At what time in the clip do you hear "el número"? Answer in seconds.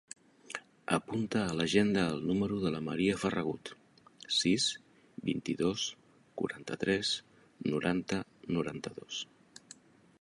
2.13-2.57